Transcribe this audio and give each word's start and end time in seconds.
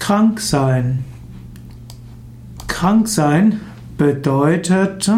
Krank 0.00 0.40
sein. 0.40 1.04
Krank 2.66 3.06
sein 3.06 3.60
bedeutet, 3.96 5.08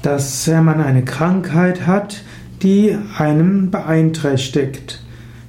dass 0.00 0.46
man 0.46 0.80
eine 0.80 1.04
Krankheit 1.04 1.86
hat, 1.86 2.22
die 2.62 2.96
einem 3.18 3.70
beeinträchtigt. 3.70 5.02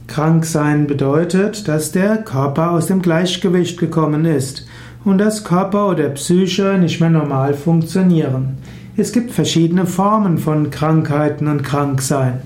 Krank 0.08 0.44
sein 0.44 0.88
bedeutet, 0.88 1.70
dass 1.70 1.94
der 1.94 2.18
Körper 2.18 2.72
aus 2.72 2.88
dem 2.88 3.02
Gleichgewicht 3.02 3.80
gekommen 3.80 4.26
ist 4.26 4.68
und 5.06 5.20
dass 5.20 5.46
Körper 5.46 5.90
oder 5.90 6.10
Psyche 6.10 6.78
nicht 6.78 7.00
mehr 7.00 7.10
normal 7.12 7.54
funktionieren. 7.54 8.58
Es 8.98 9.14
gibt 9.14 9.32
verschiedene 9.32 9.86
Formen 9.86 10.40
von 10.40 10.72
Krankheiten 10.72 11.48
und 11.48 11.64
Kranksein. 11.64 12.42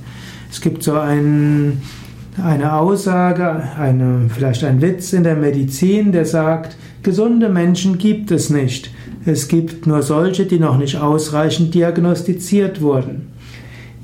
Es 0.51 0.61
gibt 0.61 0.83
so 0.83 0.99
ein, 0.99 1.81
eine 2.43 2.73
Aussage, 2.73 3.63
eine, 3.77 4.29
vielleicht 4.29 4.63
ein 4.63 4.81
Witz 4.81 5.13
in 5.13 5.23
der 5.23 5.35
Medizin, 5.35 6.11
der 6.11 6.25
sagt, 6.25 6.77
gesunde 7.03 7.49
Menschen 7.49 7.97
gibt 7.97 8.31
es 8.31 8.49
nicht. 8.49 8.91
Es 9.25 9.47
gibt 9.47 9.85
nur 9.85 10.01
solche, 10.01 10.45
die 10.45 10.59
noch 10.59 10.77
nicht 10.77 10.97
ausreichend 10.97 11.73
diagnostiziert 11.73 12.81
wurden. 12.81 13.31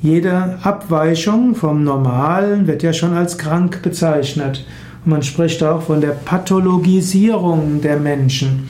Jede 0.01 0.59
Abweichung 0.61 1.55
vom 1.55 1.83
Normalen 1.83 2.67
wird 2.67 2.83
ja 2.83 2.93
schon 2.93 3.13
als 3.13 3.37
krank 3.37 3.81
bezeichnet. 3.81 4.65
Und 5.03 5.11
man 5.11 5.23
spricht 5.23 5.63
auch 5.63 5.81
von 5.81 6.01
der 6.01 6.09
Pathologisierung 6.09 7.81
der 7.81 7.97
Menschen. 7.97 8.69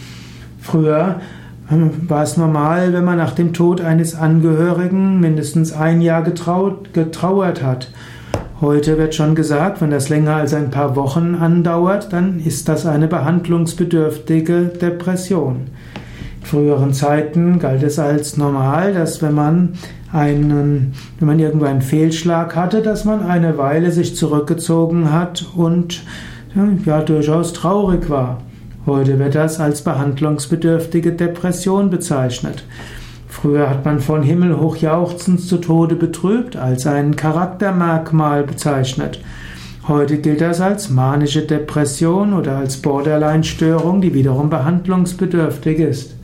Früher 0.62 1.20
war 2.08 2.24
es 2.24 2.38
normal, 2.38 2.94
wenn 2.94 3.04
man 3.04 3.18
nach 3.18 3.34
dem 3.34 3.54
Tod 3.54 3.82
eines 3.82 4.16
Angehörigen 4.16 5.20
mindestens 5.20 5.74
ein 5.74 6.00
Jahr 6.02 6.22
getraut, 6.22 6.94
getrauert 6.94 7.64
hat. 7.64 7.90
Heute 8.62 8.98
wird 8.98 9.14
schon 9.14 9.36
gesagt, 9.36 9.82
wenn 9.82 9.92
das 9.92 10.08
länger 10.08 10.38
als 10.38 10.54
ein 10.54 10.72
paar 10.72 10.96
Wochen 10.96 11.36
andauert, 11.36 12.14
dann 12.14 12.40
ist 12.40 12.70
das 12.70 12.86
eine 12.86 13.10
behandlungsbedürftige 13.10 14.72
Depression. 14.82 15.68
In 16.40 16.46
früheren 16.46 16.94
Zeiten 16.94 17.60
galt 17.60 17.84
es 17.84 18.00
als 18.00 18.38
normal, 18.38 18.94
dass 18.94 19.22
wenn 19.22 19.34
man 19.34 19.74
einen, 20.14 20.94
wenn 21.20 21.28
man 21.28 21.40
irgendwo 21.40 21.66
einen 21.66 21.82
Fehlschlag 21.82 22.56
hatte, 22.56 22.82
dass 22.82 23.04
man 23.04 23.24
eine 23.24 23.58
Weile 23.58 23.92
sich 23.92 24.16
zurückgezogen 24.16 25.12
hat 25.12 25.46
und 25.58 26.04
ja 26.86 27.02
durchaus 27.02 27.52
traurig 27.52 28.10
war. 28.10 28.42
Heute 28.86 29.20
wird 29.20 29.36
das 29.36 29.60
als 29.60 29.82
behandlungsbedürftige 29.82 31.12
Depression 31.12 31.90
bezeichnet. 31.90 32.64
Früher 33.36 33.70
hat 33.70 33.84
man 33.84 34.00
von 34.00 34.24
himmelhoch 34.24 34.78
jauchzend 34.78 35.42
zu 35.42 35.58
Tode 35.58 35.96
betrübt 35.96 36.56
als 36.56 36.88
ein 36.88 37.18
Charaktermerkmal 37.18 38.44
bezeichnet. 38.44 39.20
Heute 39.90 40.20
gilt 40.20 40.40
das 40.40 40.62
als 40.62 40.90
manische 40.90 41.42
Depression 41.42 42.32
oder 42.34 42.56
als 42.56 42.78
Borderline-Störung, 42.78 44.00
die 44.00 44.14
wiederum 44.14 44.50
behandlungsbedürftig 44.50 45.80
ist. 45.80 46.16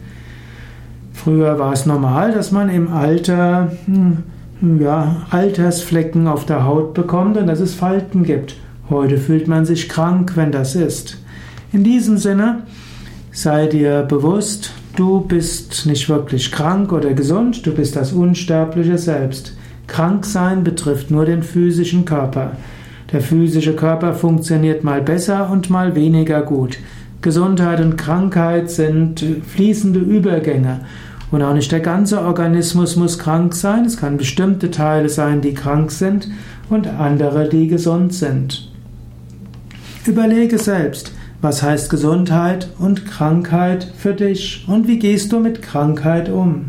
Früher 1.11 1.59
war 1.59 1.73
es 1.73 1.85
normal, 1.85 2.31
dass 2.31 2.53
man 2.53 2.69
im 2.69 2.93
Alter 2.93 3.73
hm, 3.87 4.23
ja, 4.79 5.17
Altersflecken 5.31 6.27
auf 6.27 6.45
der 6.45 6.65
Haut 6.65 6.93
bekommt 6.93 7.35
und 7.35 7.47
dass 7.47 7.59
es 7.59 7.75
Falten 7.75 8.23
gibt. 8.23 8.55
Heute 8.89 9.17
fühlt 9.17 9.49
man 9.49 9.65
sich 9.65 9.89
krank, 9.89 10.37
wenn 10.37 10.53
das 10.53 10.75
ist. 10.75 11.17
In 11.73 11.83
diesem 11.83 12.17
Sinne, 12.17 12.63
sei 13.33 13.67
dir 13.67 14.03
bewusst, 14.03 14.71
du 14.95 15.22
bist 15.22 15.86
nicht 15.86 16.09
wirklich 16.09 16.52
krank 16.52 16.92
oder 16.92 17.14
gesund, 17.14 17.66
du 17.66 17.73
bist 17.73 17.95
das 17.95 18.11
unsterbliche 18.11 18.97
Selbst. 18.97 19.56
Kranksein 19.88 20.64
betrifft 20.64 21.11
nur 21.11 21.25
den 21.25 21.44
physischen 21.44 22.06
Körper. 22.06 22.53
Der 23.12 23.22
physische 23.22 23.75
Körper 23.75 24.14
funktioniert 24.14 24.84
mal 24.84 25.02
besser 25.02 25.50
und 25.50 25.69
mal 25.69 25.95
weniger 25.95 26.42
gut. 26.44 26.78
Gesundheit 27.22 27.81
und 27.81 27.97
Krankheit 27.97 28.72
sind 28.72 29.23
fließende 29.47 30.00
Übergänge. 30.00 30.81
Und 31.30 31.44
auch 31.44 31.53
nicht 31.53 31.72
der 31.72 31.80
ganze 31.80 32.22
Organismus 32.22 32.96
muss 32.96 33.19
krank 33.19 33.53
sein. 33.53 33.85
Es 33.85 33.97
kann 33.97 34.18
bestimmte 34.18 34.72
Teile 34.72 35.07
sein, 35.07 35.41
die 35.41 35.53
krank 35.53 35.91
sind 35.91 36.30
und 36.69 36.88
andere, 36.88 37.47
die 37.47 37.68
gesund 37.68 38.13
sind. 38.13 38.72
Überlege 40.06 40.57
selbst, 40.57 41.13
was 41.41 41.63
heißt 41.63 41.90
Gesundheit 41.90 42.69
und 42.78 43.06
Krankheit 43.06 43.91
für 43.97 44.13
dich 44.13 44.66
und 44.68 44.88
wie 44.88 45.00
gehst 45.00 45.31
du 45.31 45.40
mit 45.40 45.62
Krankheit 45.62 46.29
um? 46.29 46.68